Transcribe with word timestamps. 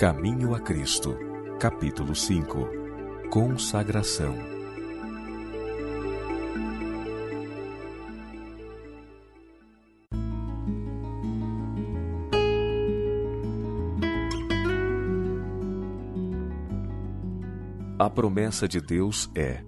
Caminho 0.00 0.54
a 0.54 0.60
Cristo, 0.60 1.14
capítulo 1.58 2.14
5 2.14 2.66
Consagração 3.30 4.34
A 17.98 18.08
promessa 18.08 18.66
de 18.66 18.80
Deus 18.80 19.30
é: 19.34 19.62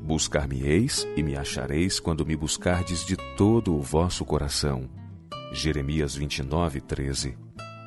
Buscar-me-eis 0.00 1.06
e 1.14 1.22
me 1.22 1.36
achareis 1.36 2.00
quando 2.00 2.24
me 2.24 2.34
buscardes 2.34 3.04
de 3.04 3.18
todo 3.36 3.76
o 3.76 3.82
vosso 3.82 4.24
coração. 4.24 4.88
Jeremias 5.52 6.14
29, 6.14 6.80
13. 6.80 7.43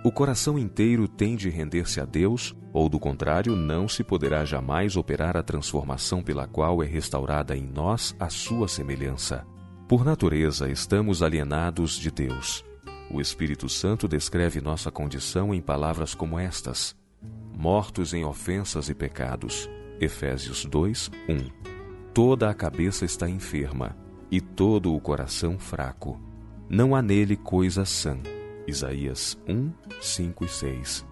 O 0.07 0.11
coração 0.17 0.57
inteiro 0.57 1.05
tem 1.05 1.35
de 1.35 1.49
render-se 1.49 1.99
a 1.99 2.05
Deus, 2.05 2.55
ou 2.71 2.87
do 2.87 2.97
contrário, 2.97 3.57
não 3.57 3.89
se 3.89 4.05
poderá 4.05 4.45
jamais 4.45 4.95
operar 4.95 5.35
a 5.35 5.43
transformação 5.43 6.23
pela 6.23 6.47
qual 6.47 6.81
é 6.81 6.85
restaurada 6.85 7.57
em 7.57 7.67
nós 7.67 8.15
a 8.17 8.29
sua 8.29 8.69
semelhança. 8.69 9.45
Por 9.85 10.05
natureza, 10.05 10.69
estamos 10.69 11.21
alienados 11.21 11.97
de 11.99 12.09
Deus. 12.09 12.63
O 13.11 13.19
Espírito 13.19 13.67
Santo 13.67 14.07
descreve 14.07 14.61
nossa 14.61 14.89
condição 14.89 15.53
em 15.53 15.61
palavras 15.61 16.15
como 16.15 16.39
estas: 16.39 16.95
mortos 17.53 18.13
em 18.13 18.23
ofensas 18.23 18.87
e 18.87 18.95
pecados 18.95 19.69
Efésios 19.99 20.63
2, 20.63 21.11
1. 21.27 22.13
Toda 22.13 22.49
a 22.49 22.53
cabeça 22.53 23.03
está 23.03 23.29
enferma 23.29 23.93
e 24.31 24.39
todo 24.39 24.95
o 24.95 25.01
coração 25.01 25.59
fraco. 25.59 26.17
Não 26.69 26.95
há 26.95 27.01
nele 27.01 27.35
coisa 27.35 27.83
sã. 27.83 28.17
Isaías 28.67 29.39
1, 29.47 29.71
5 30.01 30.43
e 30.43 30.47
6. 30.49 31.05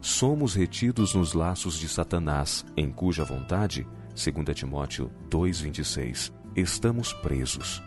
Somos 0.00 0.54
retidos 0.54 1.14
nos 1.14 1.34
laços 1.34 1.78
de 1.78 1.86
Satanás, 1.86 2.64
em 2.76 2.90
cuja 2.90 3.24
vontade, 3.24 3.86
2 4.14 4.56
Timóteo 4.56 5.10
2,26, 5.30 6.32
estamos 6.56 7.12
presos. 7.12 7.82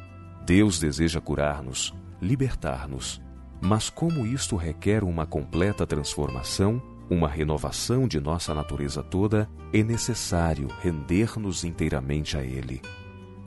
Deus 0.45 0.79
deseja 0.79 1.19
curar-nos, 1.19 1.93
libertar-nos. 2.21 3.21
Mas 3.59 3.89
como 3.89 4.25
isto 4.25 4.55
requer 4.55 5.03
uma 5.03 5.25
completa 5.25 5.85
transformação, 5.85 6.81
uma 7.09 7.27
renovação 7.27 8.07
de 8.07 8.19
nossa 8.19 8.53
natureza 8.53 9.01
toda, 9.01 9.49
é 9.73 9.81
necessário 9.83 10.67
render-nos 10.81 11.63
inteiramente 11.63 12.37
a 12.37 12.43
Ele. 12.43 12.81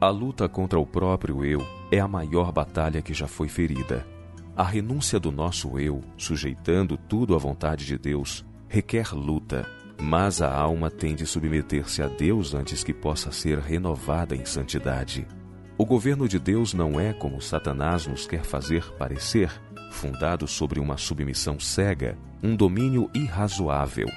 A 0.01 0.09
luta 0.09 0.49
contra 0.49 0.79
o 0.79 0.87
próprio 0.87 1.45
eu 1.45 1.61
é 1.93 2.01
a 2.01 2.09
maior 2.09 2.51
batalha 2.51 3.03
que 3.03 3.15
já 3.15 3.29
foi 3.29 3.49
ferida. 3.49 4.05
A 4.61 4.63
renúncia 4.63 5.19
do 5.19 5.33
nosso 5.33 5.79
eu, 5.79 6.03
sujeitando 6.19 6.99
tudo 6.99 7.35
à 7.35 7.39
vontade 7.39 7.87
de 7.87 7.97
Deus, 7.97 8.45
requer 8.69 9.15
luta, 9.15 9.67
mas 9.99 10.43
a 10.43 10.55
alma 10.55 10.91
tem 10.91 11.15
de 11.15 11.25
submeter-se 11.25 12.03
a 12.03 12.09
Deus 12.09 12.53
antes 12.53 12.85
que 12.85 12.93
possa 12.93 13.33
ser 13.33 13.59
renovada 13.59 14.37
em 14.37 14.45
santidade. 14.45 15.27
O 15.79 15.87
governo 15.87 16.29
de 16.29 16.39
Deus 16.39 16.75
não 16.75 17.01
é 17.01 17.15
como 17.15 17.41
Satanás 17.41 18.07
nos 18.07 18.27
quer 18.27 18.45
fazer 18.45 18.85
parecer, 18.99 19.51
fundado 19.91 20.47
sobre 20.47 20.79
uma 20.79 20.99
submissão 20.99 21.59
cega, 21.59 22.19
um 22.43 22.55
domínio 22.55 23.11
irrazoável. 23.15 24.09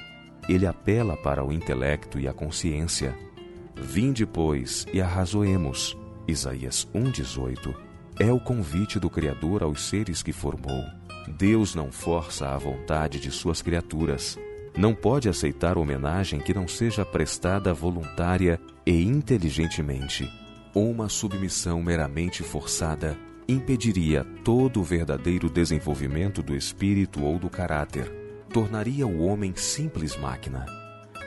Ele 0.46 0.66
apela 0.66 1.16
para 1.16 1.42
o 1.42 1.54
intelecto 1.54 2.20
e 2.20 2.28
a 2.28 2.34
consciência. 2.34 3.16
Vinde, 3.74 4.26
pois, 4.26 4.86
e 4.92 5.00
arrazoemos. 5.00 5.96
Isaías 6.28 6.86
1,18 6.94 7.83
é 8.18 8.30
o 8.32 8.38
convite 8.38 9.00
do 9.00 9.10
Criador 9.10 9.62
aos 9.62 9.88
seres 9.88 10.22
que 10.22 10.32
formou. 10.32 10.84
Deus 11.36 11.74
não 11.74 11.90
força 11.90 12.48
a 12.48 12.58
vontade 12.58 13.18
de 13.18 13.30
suas 13.30 13.60
criaturas. 13.60 14.38
Não 14.76 14.94
pode 14.94 15.28
aceitar 15.28 15.78
homenagem 15.78 16.40
que 16.40 16.54
não 16.54 16.68
seja 16.68 17.04
prestada 17.04 17.72
voluntária 17.72 18.60
e 18.86 19.02
inteligentemente. 19.04 20.28
Uma 20.74 21.08
submissão 21.08 21.82
meramente 21.82 22.42
forçada 22.42 23.16
impediria 23.48 24.24
todo 24.44 24.80
o 24.80 24.84
verdadeiro 24.84 25.48
desenvolvimento 25.50 26.42
do 26.42 26.54
espírito 26.54 27.22
ou 27.22 27.38
do 27.38 27.50
caráter, 27.50 28.10
tornaria 28.52 29.06
o 29.06 29.24
homem 29.24 29.54
simples 29.54 30.16
máquina. 30.16 30.66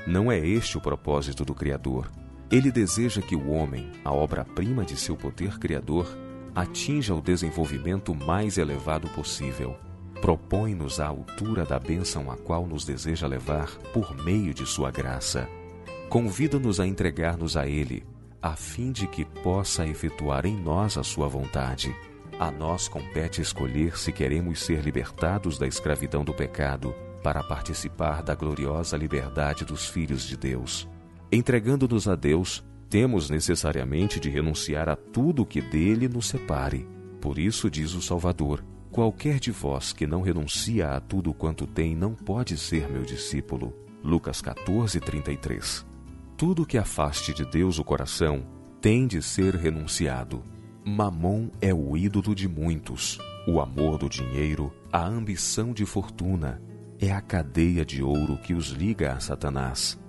Não 0.06 0.32
é 0.32 0.40
este 0.40 0.78
o 0.78 0.82
propósito 0.82 1.44
do 1.44 1.54
Criador. 1.54 2.10
Ele 2.50 2.72
deseja 2.72 3.22
que 3.22 3.36
o 3.36 3.50
homem, 3.50 3.92
a 4.06 4.12
obra-prima 4.12 4.86
de 4.86 4.96
seu 4.96 5.18
poder 5.18 5.60
criador, 5.60 6.08
atinja 6.58 7.14
o 7.14 7.22
desenvolvimento 7.22 8.16
mais 8.16 8.58
elevado 8.58 9.08
possível. 9.10 9.78
Propõe-nos 10.20 11.00
a 11.00 11.06
altura 11.06 11.64
da 11.64 11.78
bênção 11.78 12.32
a 12.32 12.36
qual 12.36 12.66
nos 12.66 12.84
deseja 12.84 13.28
levar 13.28 13.70
por 13.94 14.18
meio 14.24 14.56
de 14.56 14.66
sua 14.66 14.90
graça. 14.90 15.48
Convida-nos 16.10 16.80
a 16.80 16.88
entregar-nos 16.88 17.56
a 17.56 17.68
Ele, 17.68 18.04
a 18.42 18.56
fim 18.56 18.92
de 18.92 19.06
que 19.06 19.24
possa 19.24 19.86
efetuar 19.86 20.48
em 20.48 20.60
nós 20.60 20.98
a 20.98 21.04
sua 21.04 21.28
vontade. 21.28 21.96
A 22.40 22.50
nós 22.50 22.88
compete 22.88 23.40
escolher 23.40 23.96
se 23.96 24.12
queremos 24.12 24.60
ser 24.60 24.82
libertados 24.82 25.60
da 25.60 25.68
escravidão 25.68 26.26
do 26.26 26.34
pecado 26.34 26.92
para 27.22 27.44
participar 27.44 28.24
da 28.24 28.34
gloriosa 28.34 28.98
liberdade 28.98 29.64
dos 29.64 29.88
filhos 29.88 30.24
de 30.24 30.36
Deus. 30.36 30.90
Entregando-nos 31.32 32.08
a 32.08 32.16
Deus, 32.16 32.66
temos 32.90 33.30
necessariamente 33.30 34.20
de 34.20 34.30
renunciar 34.30 34.88
a 34.90 34.96
tudo 34.96 35.46
que 35.46 35.62
dele 35.62 36.08
nos 36.08 36.28
separe. 36.28 36.88
Por 37.22 37.38
isso 37.38 37.70
diz 37.70 37.94
o 37.94 38.02
Salvador: 38.02 38.64
Qualquer 38.92 39.40
de 39.40 39.52
vós 39.52 39.92
que 39.92 40.08
não 40.08 40.22
renuncia 40.22 40.92
a 40.92 41.00
tudo 41.00 41.34
quanto 41.34 41.68
tem 41.68 41.96
não 41.96 42.14
pode 42.14 42.58
ser 42.58 42.90
meu 42.90 43.04
discípulo. 43.04 43.74
Lucas 44.04 44.42
14, 44.42 45.00
33. 45.00 45.86
Tudo 46.38 46.66
que 46.66 46.78
afaste 46.78 47.34
de 47.34 47.46
Deus 47.46 47.80
o 47.80 47.84
coração 47.84 48.46
tem 48.80 49.08
de 49.08 49.22
ser 49.22 49.56
renunciado. 49.56 50.44
Mamon 50.86 51.50
é 51.60 51.74
o 51.74 51.98
ídolo 51.98 52.34
de 52.34 52.48
muitos. 52.48 53.20
O 53.48 53.60
amor 53.60 53.98
do 53.98 54.08
dinheiro, 54.08 54.74
a 54.92 55.06
ambição 55.06 55.74
de 55.74 55.86
fortuna, 55.86 56.62
é 57.00 57.12
a 57.12 57.22
cadeia 57.22 57.86
de 57.86 58.02
ouro 58.02 58.38
que 58.38 58.54
os 58.54 58.68
liga 58.68 59.14
a 59.14 59.20
Satanás. 59.20 60.00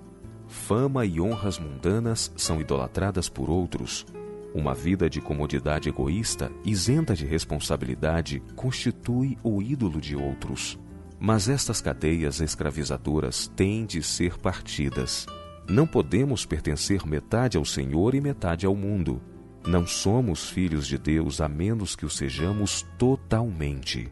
Fama 0.49 1.05
e 1.05 1.21
honras 1.21 1.59
mundanas 1.59 2.33
são 2.35 2.59
idolatradas 2.59 3.29
por 3.29 3.51
outros. 3.51 4.03
Uma 4.51 4.73
vida 4.73 5.07
de 5.07 5.21
comodidade 5.21 5.89
egoísta, 5.89 6.51
isenta 6.65 7.13
de 7.13 7.23
responsabilidade, 7.23 8.41
constitui 8.55 9.37
o 9.43 9.61
ídolo 9.61 10.01
de 10.01 10.15
outros. 10.15 10.77
Mas 11.19 11.47
estas 11.47 11.81
cadeias 11.81 12.41
escravizadoras 12.41 13.47
têm 13.55 13.85
de 13.85 14.01
ser 14.01 14.39
partidas. 14.39 15.27
Não 15.69 15.85
podemos 15.85 16.47
pertencer 16.47 17.05
metade 17.05 17.55
ao 17.55 17.63
Senhor 17.63 18.15
e 18.15 18.21
metade 18.21 18.65
ao 18.65 18.75
mundo. 18.75 19.21
Não 19.67 19.85
somos 19.85 20.49
filhos 20.49 20.87
de 20.87 20.97
Deus 20.97 21.41
a 21.41 21.47
menos 21.47 21.95
que 21.95 22.07
o 22.07 22.09
sejamos 22.09 22.81
totalmente. 22.97 24.11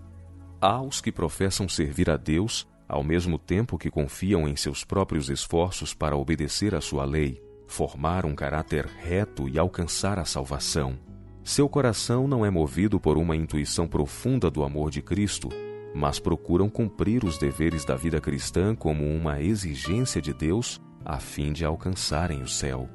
Há 0.62 0.80
os 0.84 1.02
que 1.02 1.12
professam 1.12 1.68
servir 1.68 2.12
a 2.12 2.18
Deus, 2.18 2.68
ao 2.88 3.04
mesmo 3.04 3.38
tempo 3.38 3.78
que 3.78 3.90
confiam 3.90 4.48
em 4.48 4.56
seus 4.56 4.84
próprios 4.84 5.30
esforços 5.30 5.94
para 5.94 6.16
obedecer 6.16 6.74
à 6.74 6.82
sua 6.82 7.06
lei, 7.06 7.42
formar 7.68 8.26
um 8.26 8.34
caráter 8.34 8.86
reto 8.86 9.50
e 9.50 9.60
alcançar 9.60 10.18
a 10.20 10.26
salvação. 10.26 10.98
Seu 11.44 11.68
coração 11.68 12.28
não 12.28 12.46
é 12.46 12.50
movido 12.50 13.00
por 13.00 13.18
uma 13.18 13.36
intuição 13.36 13.88
profunda 13.88 14.50
do 14.50 14.64
amor 14.64 14.90
de 14.90 15.02
Cristo, 15.02 15.50
mas 15.94 16.20
procuram 16.20 16.70
cumprir 16.70 17.24
os 17.24 17.38
deveres 17.38 17.86
da 17.86 17.96
vida 17.96 18.22
cristã 18.22 18.76
como 18.76 19.06
uma 19.06 19.42
exigência 19.42 20.22
de 20.22 20.34
Deus 20.34 20.82
a 21.04 21.20
fim 21.20 21.54
de 21.54 21.64
alcançarem 21.64 22.42
o 22.42 22.48
céu 22.48 22.90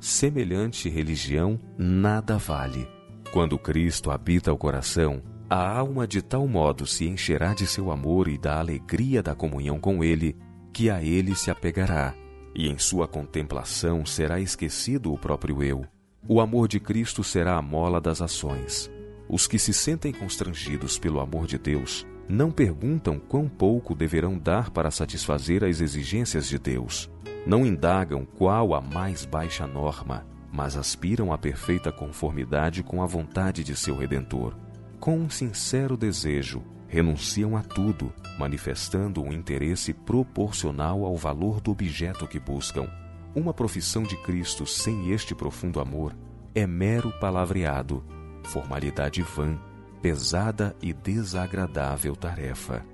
semelhante 0.00 0.88
religião 0.88 1.60
nada 1.76 2.38
vale. 2.38 2.88
Quando 3.32 3.58
Cristo 3.58 4.10
habita 4.10 4.52
o 4.52 4.56
coração, 4.56 5.22
a 5.50 5.78
alma 5.78 6.06
de 6.06 6.20
tal 6.20 6.46
modo 6.46 6.86
se 6.86 7.06
encherá 7.06 7.54
de 7.54 7.66
seu 7.66 7.90
amor 7.90 8.28
e 8.28 8.36
da 8.36 8.58
alegria 8.58 9.22
da 9.22 9.34
comunhão 9.34 9.80
com 9.80 10.04
Ele, 10.04 10.36
que 10.72 10.90
a 10.90 11.02
Ele 11.02 11.34
se 11.34 11.50
apegará, 11.50 12.14
e 12.54 12.68
em 12.68 12.76
sua 12.76 13.08
contemplação 13.08 14.04
será 14.04 14.38
esquecido 14.38 15.10
o 15.10 15.18
próprio 15.18 15.62
eu. 15.62 15.86
O 16.28 16.40
amor 16.40 16.68
de 16.68 16.78
Cristo 16.78 17.24
será 17.24 17.56
a 17.56 17.62
mola 17.62 17.98
das 17.98 18.20
ações. 18.20 18.90
Os 19.26 19.46
que 19.46 19.58
se 19.58 19.72
sentem 19.72 20.12
constrangidos 20.12 20.98
pelo 20.98 21.18
amor 21.18 21.46
de 21.46 21.56
Deus 21.56 22.06
não 22.28 22.50
perguntam 22.50 23.18
quão 23.18 23.48
pouco 23.48 23.94
deverão 23.94 24.38
dar 24.38 24.68
para 24.68 24.90
satisfazer 24.90 25.64
as 25.64 25.80
exigências 25.80 26.46
de 26.46 26.58
Deus. 26.58 27.10
Não 27.46 27.64
indagam 27.64 28.26
qual 28.26 28.74
a 28.74 28.82
mais 28.82 29.24
baixa 29.24 29.66
norma, 29.66 30.26
mas 30.52 30.76
aspiram 30.76 31.32
à 31.32 31.38
perfeita 31.38 31.90
conformidade 31.90 32.82
com 32.82 33.02
a 33.02 33.06
vontade 33.06 33.64
de 33.64 33.74
seu 33.74 33.96
Redentor. 33.96 34.54
Com 35.00 35.16
um 35.16 35.30
sincero 35.30 35.96
desejo, 35.96 36.62
renunciam 36.88 37.56
a 37.56 37.62
tudo, 37.62 38.12
manifestando 38.38 39.22
um 39.22 39.32
interesse 39.32 39.92
proporcional 39.92 41.04
ao 41.04 41.16
valor 41.16 41.60
do 41.60 41.70
objeto 41.70 42.26
que 42.26 42.40
buscam. 42.40 42.90
Uma 43.34 43.54
profissão 43.54 44.02
de 44.02 44.16
Cristo 44.16 44.66
sem 44.66 45.12
este 45.12 45.34
profundo 45.34 45.80
amor 45.80 46.16
é 46.54 46.66
mero 46.66 47.12
palavreado, 47.20 48.04
formalidade 48.42 49.22
vã, 49.22 49.58
pesada 50.02 50.74
e 50.82 50.92
desagradável 50.92 52.16
tarefa. 52.16 52.84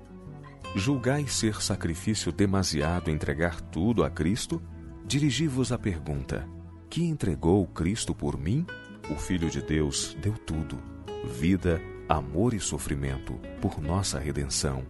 Julgais 0.75 1.33
ser 1.33 1.61
sacrifício 1.61 2.31
demasiado 2.31 3.09
entregar 3.09 3.61
tudo 3.61 4.03
a 4.03 4.09
Cristo? 4.09 4.61
Dirigi-vos 5.07 5.71
a 5.71 5.77
pergunta: 5.77 6.47
Que 6.89 7.03
entregou 7.03 7.65
Cristo 7.67 8.13
por 8.13 8.37
mim? 8.37 8.65
O 9.09 9.15
Filho 9.15 9.49
de 9.49 9.61
Deus 9.61 10.15
deu 10.21 10.33
tudo: 10.33 10.77
vida, 11.25 11.81
amor 12.07 12.53
e 12.53 12.59
sofrimento, 12.59 13.33
por 13.61 13.81
nossa 13.81 14.19
redenção. 14.19 14.83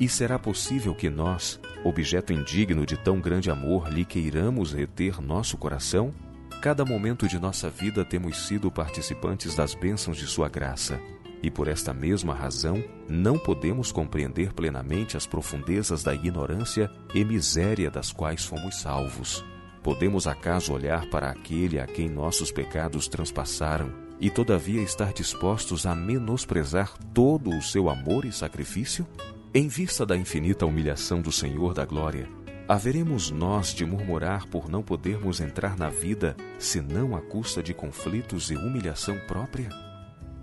E 0.00 0.08
será 0.08 0.38
possível 0.38 0.94
que 0.94 1.10
nós, 1.10 1.60
objeto 1.84 2.32
indigno 2.32 2.86
de 2.86 2.96
tão 2.96 3.20
grande 3.20 3.50
amor, 3.50 3.88
lhe 3.88 4.04
queiramos 4.04 4.72
reter 4.72 5.20
nosso 5.20 5.56
coração? 5.56 6.12
Cada 6.60 6.84
momento 6.84 7.28
de 7.28 7.38
nossa 7.38 7.68
vida 7.68 8.04
temos 8.04 8.46
sido 8.46 8.70
participantes 8.70 9.54
das 9.54 9.74
bênçãos 9.74 10.16
de 10.16 10.26
Sua 10.26 10.48
graça. 10.48 11.00
E 11.42 11.50
por 11.50 11.66
esta 11.66 11.92
mesma 11.92 12.34
razão, 12.34 12.82
não 13.08 13.36
podemos 13.36 13.90
compreender 13.90 14.52
plenamente 14.52 15.16
as 15.16 15.26
profundezas 15.26 16.02
da 16.02 16.14
ignorância 16.14 16.90
e 17.12 17.24
miséria 17.24 17.90
das 17.90 18.12
quais 18.12 18.44
fomos 18.44 18.80
salvos. 18.80 19.44
Podemos 19.82 20.28
acaso 20.28 20.72
olhar 20.72 21.10
para 21.10 21.28
aquele 21.28 21.80
a 21.80 21.86
quem 21.86 22.08
nossos 22.08 22.52
pecados 22.52 23.08
transpassaram 23.08 24.01
e 24.22 24.30
todavia 24.30 24.80
estar 24.80 25.12
dispostos 25.12 25.84
a 25.84 25.96
menosprezar 25.96 26.96
todo 27.12 27.50
o 27.50 27.60
seu 27.60 27.90
amor 27.90 28.24
e 28.24 28.30
sacrifício? 28.30 29.04
Em 29.52 29.66
vista 29.66 30.06
da 30.06 30.16
infinita 30.16 30.64
humilhação 30.64 31.20
do 31.20 31.32
Senhor 31.32 31.74
da 31.74 31.84
Glória, 31.84 32.28
haveremos 32.68 33.32
nós 33.32 33.74
de 33.74 33.84
murmurar 33.84 34.46
por 34.46 34.68
não 34.68 34.80
podermos 34.80 35.40
entrar 35.40 35.76
na 35.76 35.90
vida 35.90 36.36
senão 36.56 37.16
à 37.16 37.20
custa 37.20 37.60
de 37.60 37.74
conflitos 37.74 38.52
e 38.52 38.54
humilhação 38.54 39.18
própria? 39.26 39.68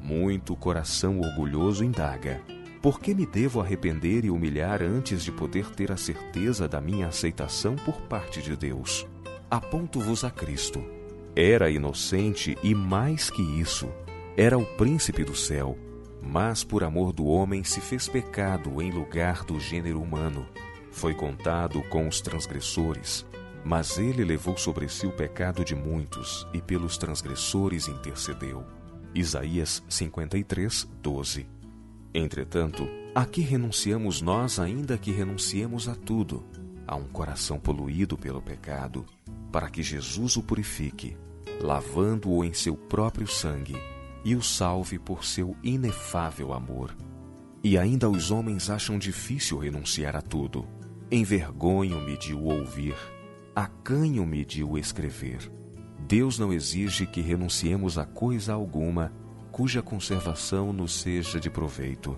Muito 0.01 0.57
coração 0.57 1.17
orgulhoso 1.21 1.81
indaga: 1.81 2.41
por 2.81 2.99
que 2.99 3.13
me 3.13 3.25
devo 3.25 3.61
arrepender 3.61 4.25
e 4.25 4.29
humilhar 4.29 4.83
antes 4.83 5.23
de 5.23 5.31
poder 5.31 5.71
ter 5.71 5.89
a 5.89 5.97
certeza 5.97 6.67
da 6.67 6.81
minha 6.81 7.07
aceitação 7.07 7.77
por 7.77 8.01
parte 8.01 8.41
de 8.41 8.57
Deus? 8.57 9.07
Aponto-vos 9.49 10.25
a 10.25 10.29
Cristo. 10.29 10.98
Era 11.41 11.69
inocente 11.69 12.57
e 12.61 12.75
mais 12.75 13.29
que 13.29 13.41
isso, 13.41 13.89
era 14.35 14.57
o 14.57 14.65
príncipe 14.65 15.23
do 15.23 15.35
céu 15.35 15.77
mas 16.21 16.63
por 16.63 16.83
amor 16.83 17.13
do 17.13 17.25
homem 17.25 17.63
se 17.63 17.79
fez 17.79 18.07
pecado 18.07 18.81
em 18.81 18.91
lugar 18.91 19.43
do 19.43 19.59
gênero 19.59 20.01
humano. 20.01 20.45
Foi 20.91 21.13
contado 21.13 21.81
com 21.83 22.07
os 22.07 22.21
transgressores, 22.21 23.25
mas 23.63 23.97
ele 23.97 24.23
levou 24.23 24.57
sobre 24.57 24.87
si 24.89 25.07
o 25.07 25.11
pecado 25.11 25.63
de 25.63 25.75
muitos 25.75 26.47
e 26.53 26.61
pelos 26.61 26.97
transgressores 26.97 27.87
intercedeu. 27.87 28.63
Isaías 29.13 29.83
53, 29.89 30.87
12. 31.01 31.47
Entretanto, 32.13 32.87
a 33.15 33.25
que 33.25 33.41
renunciamos 33.41 34.21
nós, 34.21 34.59
ainda 34.59 34.97
que 34.97 35.11
renunciemos 35.11 35.87
a 35.87 35.95
tudo? 35.95 36.45
A 36.87 36.95
um 36.95 37.05
coração 37.05 37.59
poluído 37.59 38.17
pelo 38.17 38.41
pecado, 38.41 39.05
para 39.51 39.69
que 39.69 39.81
Jesus 39.81 40.37
o 40.37 40.43
purifique, 40.43 41.15
lavando-o 41.61 42.43
em 42.43 42.53
seu 42.53 42.75
próprio 42.75 43.27
sangue 43.27 43.75
e 44.23 44.35
o 44.35 44.41
salve 44.41 44.97
por 44.97 45.23
seu 45.25 45.55
inefável 45.63 46.53
amor. 46.53 46.95
E 47.63 47.77
ainda 47.77 48.09
os 48.09 48.31
homens 48.31 48.69
acham 48.69 48.97
difícil 48.97 49.57
renunciar 49.57 50.15
a 50.15 50.21
tudo. 50.21 50.65
Envergonho-me 51.11 52.17
de 52.17 52.33
o 52.33 52.43
ouvir, 52.45 52.95
acanho-me 53.55 54.45
de 54.45 54.63
o 54.63 54.77
escrever. 54.77 55.51
Deus 56.07 56.39
não 56.39 56.53
exige 56.53 57.05
que 57.05 57.21
renunciemos 57.21 57.97
a 57.97 58.05
coisa 58.05 58.53
alguma 58.53 59.11
cuja 59.51 59.81
conservação 59.81 60.71
nos 60.71 60.93
seja 60.93 61.39
de 61.39 61.49
proveito. 61.49 62.17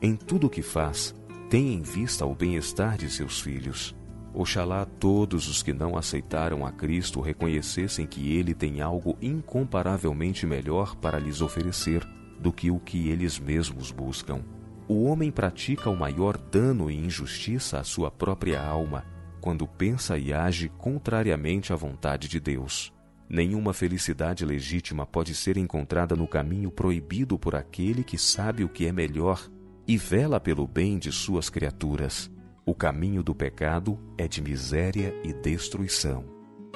Em 0.00 0.14
tudo 0.14 0.48
o 0.48 0.50
que 0.50 0.62
faz, 0.62 1.14
tem 1.48 1.72
em 1.72 1.82
vista 1.82 2.26
o 2.26 2.34
bem-estar 2.34 2.98
de 2.98 3.08
seus 3.08 3.40
filhos 3.40 3.94
Oxalá 4.34 4.86
todos 4.86 5.46
os 5.48 5.62
que 5.62 5.72
não 5.72 5.96
aceitaram 5.96 6.64
a 6.64 6.72
Cristo 6.72 7.20
reconhecessem 7.20 8.06
que 8.06 8.34
Ele 8.34 8.54
tem 8.54 8.80
algo 8.80 9.16
incomparavelmente 9.20 10.46
melhor 10.46 10.96
para 10.96 11.18
lhes 11.18 11.42
oferecer 11.42 12.02
do 12.40 12.52
que 12.52 12.70
o 12.70 12.80
que 12.80 13.08
eles 13.08 13.38
mesmos 13.38 13.90
buscam. 13.90 14.42
O 14.88 15.04
homem 15.04 15.30
pratica 15.30 15.88
o 15.88 15.96
maior 15.96 16.36
dano 16.36 16.90
e 16.90 16.96
injustiça 16.96 17.78
à 17.78 17.84
sua 17.84 18.10
própria 18.10 18.60
alma 18.60 19.04
quando 19.40 19.66
pensa 19.66 20.16
e 20.16 20.32
age 20.32 20.68
contrariamente 20.68 21.72
à 21.72 21.76
vontade 21.76 22.28
de 22.28 22.38
Deus. 22.38 22.92
Nenhuma 23.28 23.72
felicidade 23.72 24.44
legítima 24.44 25.06
pode 25.06 25.34
ser 25.34 25.56
encontrada 25.56 26.14
no 26.14 26.28
caminho 26.28 26.70
proibido 26.70 27.38
por 27.38 27.54
aquele 27.54 28.04
que 28.04 28.18
sabe 28.18 28.62
o 28.62 28.68
que 28.68 28.86
é 28.86 28.92
melhor 28.92 29.48
e 29.86 29.96
vela 29.96 30.38
pelo 30.38 30.66
bem 30.66 30.98
de 30.98 31.10
suas 31.10 31.48
criaturas. 31.48 32.30
O 32.64 32.76
caminho 32.76 33.24
do 33.24 33.34
pecado 33.34 33.98
é 34.16 34.28
de 34.28 34.40
miséria 34.40 35.12
e 35.24 35.32
destruição. 35.32 36.24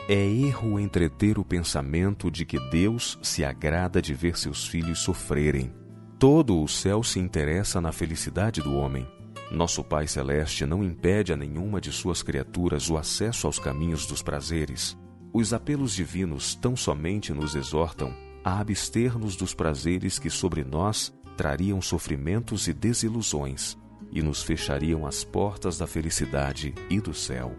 É 0.08 0.14
erro 0.14 0.80
entreter 0.80 1.38
o 1.38 1.44
pensamento 1.44 2.28
de 2.28 2.44
que 2.44 2.58
Deus 2.70 3.16
se 3.22 3.44
agrada 3.44 4.02
de 4.02 4.12
ver 4.12 4.36
seus 4.36 4.66
filhos 4.66 4.98
sofrerem. 4.98 5.72
Todo 6.18 6.60
o 6.60 6.66
céu 6.66 7.04
se 7.04 7.20
interessa 7.20 7.80
na 7.80 7.92
felicidade 7.92 8.60
do 8.60 8.74
homem. 8.74 9.06
Nosso 9.48 9.84
Pai 9.84 10.08
Celeste 10.08 10.66
não 10.66 10.82
impede 10.82 11.32
a 11.32 11.36
nenhuma 11.36 11.80
de 11.80 11.92
suas 11.92 12.20
criaturas 12.20 12.90
o 12.90 12.96
acesso 12.96 13.46
aos 13.46 13.60
caminhos 13.60 14.06
dos 14.06 14.22
prazeres. 14.22 14.98
Os 15.32 15.52
apelos 15.52 15.94
divinos 15.94 16.56
tão 16.56 16.74
somente 16.74 17.32
nos 17.32 17.54
exortam 17.54 18.12
a 18.44 18.58
abster-nos 18.58 19.36
dos 19.36 19.54
prazeres 19.54 20.18
que 20.18 20.30
sobre 20.30 20.64
nós 20.64 21.14
trariam 21.36 21.80
sofrimentos 21.80 22.66
e 22.66 22.72
desilusões 22.72 23.78
e 24.10 24.22
nos 24.22 24.42
fechariam 24.42 25.06
as 25.06 25.24
portas 25.24 25.78
da 25.78 25.86
felicidade 25.86 26.74
e 26.88 27.00
do 27.00 27.12
céu. 27.12 27.54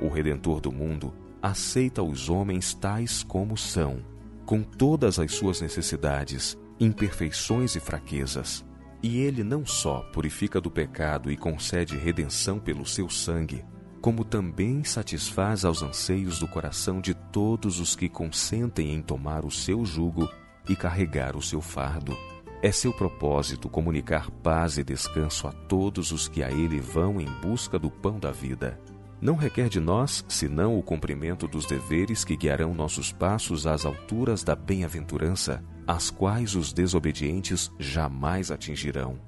O 0.00 0.08
Redentor 0.08 0.60
do 0.60 0.72
mundo 0.72 1.12
aceita 1.40 2.02
os 2.02 2.28
homens 2.28 2.74
tais 2.74 3.22
como 3.22 3.56
são, 3.56 4.00
com 4.44 4.62
todas 4.62 5.18
as 5.18 5.32
suas 5.32 5.60
necessidades, 5.60 6.56
imperfeições 6.78 7.74
e 7.76 7.80
fraquezas. 7.80 8.64
E 9.02 9.18
ele 9.18 9.42
não 9.42 9.66
só 9.66 10.00
purifica 10.12 10.60
do 10.60 10.70
pecado 10.70 11.30
e 11.30 11.36
concede 11.36 11.96
redenção 11.96 12.60
pelo 12.60 12.86
seu 12.86 13.08
sangue, 13.08 13.64
como 14.00 14.24
também 14.24 14.84
satisfaz 14.84 15.64
aos 15.64 15.82
anseios 15.82 16.38
do 16.38 16.46
coração 16.46 17.00
de 17.00 17.14
todos 17.14 17.80
os 17.80 17.96
que 17.96 18.08
consentem 18.08 18.92
em 18.92 19.02
tomar 19.02 19.44
o 19.44 19.50
seu 19.50 19.84
jugo 19.84 20.28
e 20.68 20.76
carregar 20.76 21.36
o 21.36 21.42
seu 21.42 21.60
fardo. 21.60 22.16
É 22.62 22.70
seu 22.70 22.92
propósito 22.92 23.68
comunicar 23.68 24.30
paz 24.30 24.78
e 24.78 24.84
descanso 24.84 25.48
a 25.48 25.52
todos 25.52 26.12
os 26.12 26.28
que 26.28 26.44
a 26.44 26.50
ele 26.52 26.78
vão 26.78 27.20
em 27.20 27.26
busca 27.26 27.76
do 27.76 27.90
pão 27.90 28.20
da 28.20 28.30
vida. 28.30 28.78
Não 29.20 29.34
requer 29.34 29.68
de 29.68 29.80
nós 29.80 30.24
senão 30.28 30.78
o 30.78 30.82
cumprimento 30.82 31.48
dos 31.48 31.66
deveres 31.66 32.24
que 32.24 32.36
guiarão 32.36 32.72
nossos 32.72 33.10
passos 33.10 33.66
às 33.66 33.84
alturas 33.84 34.44
da 34.44 34.54
bem-aventurança, 34.54 35.60
as 35.88 36.08
quais 36.08 36.54
os 36.54 36.72
desobedientes 36.72 37.68
jamais 37.80 38.52
atingirão. 38.52 39.18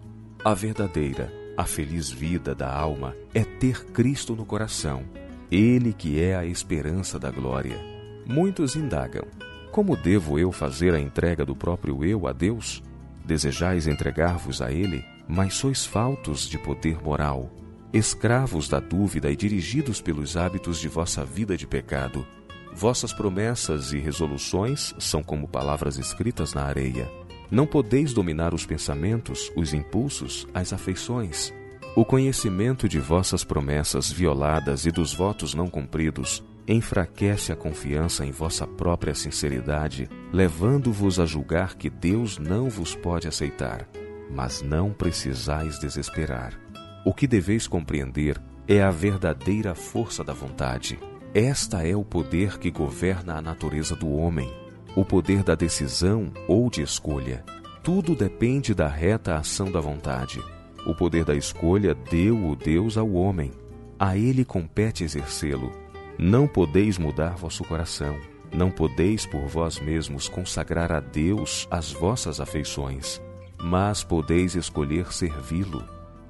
A 0.45 0.55
verdadeira, 0.55 1.33
a 1.57 1.65
feliz 1.65 2.09
vida 2.09 2.55
da 2.55 2.73
alma 2.73 3.17
é 3.35 3.43
ter 3.43 3.85
Cristo 3.87 4.37
no 4.37 4.47
coração, 4.47 5.03
Ele 5.51 5.93
que 5.93 6.21
é 6.21 6.37
a 6.37 6.47
esperança 6.47 7.19
da 7.19 7.33
glória. 7.33 7.81
Muitos 8.25 8.77
indagam: 8.77 9.27
como 9.73 9.97
devo 9.97 10.39
eu 10.39 10.53
fazer 10.53 10.95
a 10.95 11.01
entrega 11.01 11.45
do 11.45 11.57
próprio 11.57 12.05
eu 12.05 12.29
a 12.29 12.33
Deus? 12.33 12.81
Desejais 13.25 13.87
entregar-vos 13.87 14.61
a 14.61 14.71
ele, 14.71 15.05
mas 15.27 15.55
sois 15.55 15.87
faltos 15.87 16.47
de 16.47 16.59
poder 16.59 17.03
moral, 17.03 17.51
escravos 17.93 18.69
da 18.69 18.81
dúvida 18.81 19.31
e 19.31 19.37
dirigidos 19.37 20.01
pelos 20.01 20.37
hábitos 20.37 20.79
de 20.79 20.89
vossa 20.89 21.25
vida 21.25 21.57
de 21.57 21.67
pecado. 21.67 22.27
Vossas 22.75 23.13
promessas 23.13 23.93
e 23.93 23.99
resoluções 23.99 24.95
são 24.99 25.23
como 25.23 25.49
palavras 25.49 25.97
escritas 25.97 26.53
na 26.53 26.65
areia. 26.65 27.11
Não 27.51 27.67
podeis 27.67 28.13
dominar 28.13 28.53
os 28.53 28.67
pensamentos, 28.67 29.51
os 29.57 29.73
impulsos, 29.73 30.47
as 30.53 30.73
afeições. 30.73 31.55
O 31.97 32.05
conhecimento 32.05 32.89
de 32.89 32.99
vossas 32.99 33.45
promessas 33.45 34.11
violadas 34.11 34.85
e 34.85 34.91
dos 34.91 35.15
votos 35.15 35.55
não 35.55 35.69
cumpridos 35.69 36.43
enfraquece 36.67 37.53
a 37.53 37.57
confiança 37.57 38.25
em 38.25 38.31
vossa 38.31 38.67
própria 38.67 39.15
sinceridade, 39.15 40.09
levando-vos 40.33 41.21
a 41.21 41.27
julgar 41.27 41.75
que 41.75 41.91
Deus 41.91 42.39
não 42.39 42.71
vos 42.71 42.95
pode 42.95 43.29
aceitar. 43.29 43.87
Mas 44.31 44.63
não 44.63 44.93
precisais 44.93 45.79
desesperar. 45.79 46.59
O 47.05 47.13
que 47.13 47.27
deveis 47.27 47.67
compreender 47.67 48.41
é 48.67 48.83
a 48.83 48.91
verdadeira 48.91 49.75
força 49.75 50.25
da 50.25 50.33
vontade. 50.33 50.99
Esta 51.35 51.87
é 51.87 51.95
o 51.95 52.05
poder 52.05 52.59
que 52.59 52.71
governa 52.71 53.37
a 53.37 53.43
natureza 53.43 53.95
do 53.95 54.11
homem, 54.11 54.51
o 54.97 55.05
poder 55.05 55.43
da 55.43 55.55
decisão 55.55 56.33
ou 56.49 56.71
de 56.71 56.81
escolha. 56.81 57.45
Tudo 57.83 58.15
depende 58.15 58.73
da 58.73 58.89
reta 58.89 59.37
ação 59.37 59.71
da 59.71 59.81
vontade. 59.81 60.41
O 60.87 60.95
poder 60.95 61.25
da 61.25 61.35
escolha 61.35 61.95
deu 61.95 62.47
o 62.47 62.57
Deus 62.57 62.97
ao 62.97 63.13
homem. 63.13 63.53
A 63.99 64.17
ele 64.17 64.45
compete 64.45 65.05
exercê-lo 65.05 65.84
não 66.19 66.47
podeis 66.47 66.99
mudar 66.99 67.37
vosso 67.37 67.65
coração, 67.65 68.17
não 68.53 68.71
podeis 68.71 69.27
por 69.27 69.47
vós 69.47 69.81
mesmos 69.81 70.29
consagrar 70.29 70.93
a 70.93 71.01
Deus 71.01 71.67
as 71.71 71.93
vossas 71.93 72.41
afeições, 72.41 73.21
mas 73.61 74.05
podeis 74.05 74.55
escolher 74.55 75.13
servi-lo. 75.13 75.83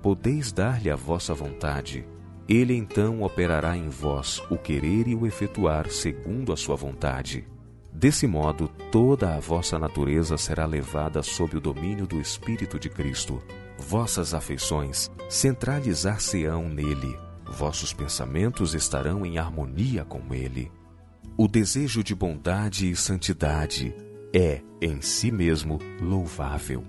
podeis 0.04 0.52
dar-lhe 0.52 0.90
a 0.90 0.96
vossa 0.96 1.32
vontade. 1.32 2.06
Ele 2.46 2.74
então 2.76 3.22
operará 3.22 3.74
em 3.74 3.88
vós 3.88 4.42
o 4.50 4.58
querer 4.58 5.08
e 5.08 5.14
o 5.14 5.26
efetuar 5.26 5.88
segundo 5.88 6.52
a 6.52 6.56
sua 6.58 6.76
vontade. 6.76 7.48
Desse 7.90 8.26
modo, 8.26 8.68
toda 8.92 9.34
a 9.34 9.40
vossa 9.40 9.78
natureza 9.78 10.36
será 10.36 10.66
levada 10.66 11.22
sob 11.22 11.56
o 11.56 11.60
domínio 11.60 12.06
do 12.06 12.20
Espírito 12.20 12.78
de 12.78 12.90
Cristo. 12.90 13.42
Vossas 13.78 14.34
afeições 14.34 15.10
centralizar-se-ão 15.30 16.68
nele. 16.68 17.16
Vossos 17.46 17.92
pensamentos 17.92 18.74
estarão 18.74 19.24
em 19.24 19.38
harmonia 19.38 20.04
com 20.04 20.34
ele. 20.34 20.70
O 21.36 21.48
desejo 21.48 22.02
de 22.02 22.14
bondade 22.14 22.90
e 22.90 22.96
santidade 22.96 23.94
é, 24.32 24.62
em 24.80 25.00
si 25.00 25.30
mesmo, 25.30 25.78
louvável. 26.00 26.84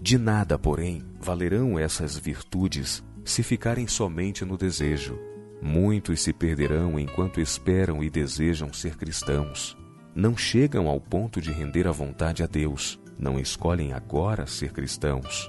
De 0.00 0.18
nada, 0.18 0.58
porém, 0.58 1.02
valerão 1.20 1.78
essas 1.78 2.16
virtudes 2.16 3.02
se 3.24 3.42
ficarem 3.42 3.86
somente 3.86 4.44
no 4.44 4.56
desejo. 4.56 5.18
Muitos 5.60 6.20
se 6.20 6.32
perderão 6.32 6.98
enquanto 6.98 7.40
esperam 7.40 8.02
e 8.04 8.10
desejam 8.10 8.72
ser 8.72 8.96
cristãos 8.96 9.76
não 10.16 10.34
chegam 10.34 10.88
ao 10.88 10.98
ponto 10.98 11.42
de 11.42 11.52
render 11.52 11.86
a 11.86 11.92
vontade 11.92 12.42
a 12.42 12.46
Deus, 12.46 12.98
não 13.18 13.38
escolhem 13.38 13.92
agora 13.92 14.46
ser 14.46 14.72
cristãos. 14.72 15.46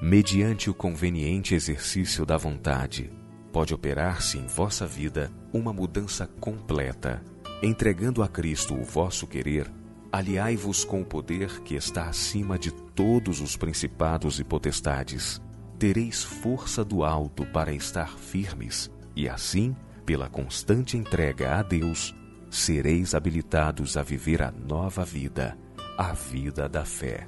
Mediante 0.00 0.70
o 0.70 0.74
conveniente 0.74 1.54
exercício 1.54 2.24
da 2.24 2.38
vontade, 2.38 3.10
pode 3.56 3.72
operar-se 3.72 4.36
em 4.36 4.46
vossa 4.46 4.86
vida 4.86 5.32
uma 5.50 5.72
mudança 5.72 6.26
completa. 6.38 7.22
Entregando 7.62 8.22
a 8.22 8.28
Cristo 8.28 8.74
o 8.74 8.84
vosso 8.84 9.26
querer, 9.26 9.66
aliai-vos 10.12 10.84
com 10.84 11.00
o 11.00 11.04
poder 11.06 11.62
que 11.62 11.74
está 11.74 12.06
acima 12.06 12.58
de 12.58 12.70
todos 12.70 13.40
os 13.40 13.56
principados 13.56 14.38
e 14.38 14.44
potestades. 14.44 15.40
Tereis 15.78 16.22
força 16.22 16.84
do 16.84 17.02
alto 17.02 17.46
para 17.46 17.72
estar 17.72 18.18
firmes, 18.18 18.90
e 19.16 19.26
assim, 19.26 19.74
pela 20.04 20.28
constante 20.28 20.98
entrega 20.98 21.54
a 21.54 21.62
Deus, 21.62 22.14
sereis 22.50 23.14
habilitados 23.14 23.96
a 23.96 24.02
viver 24.02 24.42
a 24.42 24.50
nova 24.50 25.02
vida, 25.02 25.56
a 25.96 26.12
vida 26.12 26.68
da 26.68 26.84
fé. 26.84 27.26